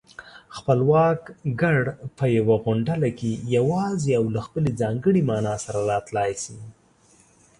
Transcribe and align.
خپلواک 0.55 1.21
گړ 1.61 1.79
په 2.17 2.25
يوه 2.37 2.55
غونډله 2.63 3.09
کې 3.19 3.31
يواځې 3.55 4.11
او 4.19 4.25
له 4.35 4.39
خپلې 4.47 4.69
ځانګړې 4.81 5.21
مانا 5.29 5.55
سره 5.65 5.79
راتلای 5.91 6.31